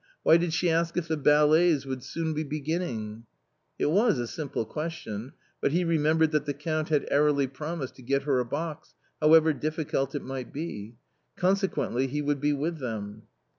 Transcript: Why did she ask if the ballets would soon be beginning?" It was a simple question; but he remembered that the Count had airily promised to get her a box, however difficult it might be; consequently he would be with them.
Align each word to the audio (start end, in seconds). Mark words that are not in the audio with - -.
Why 0.23 0.37
did 0.37 0.51
she 0.51 0.71
ask 0.71 0.97
if 0.97 1.07
the 1.07 1.15
ballets 1.15 1.85
would 1.85 2.01
soon 2.01 2.33
be 2.33 2.41
beginning?" 2.43 3.27
It 3.77 3.91
was 3.91 4.17
a 4.17 4.25
simple 4.25 4.65
question; 4.65 5.33
but 5.61 5.73
he 5.73 5.83
remembered 5.83 6.31
that 6.31 6.45
the 6.45 6.55
Count 6.55 6.89
had 6.89 7.07
airily 7.11 7.45
promised 7.45 7.97
to 7.97 8.01
get 8.01 8.23
her 8.23 8.39
a 8.39 8.45
box, 8.45 8.95
however 9.21 9.53
difficult 9.53 10.15
it 10.15 10.23
might 10.23 10.51
be; 10.51 10.95
consequently 11.35 12.07
he 12.07 12.23
would 12.23 12.41
be 12.41 12.51
with 12.51 12.79
them. 12.79 13.27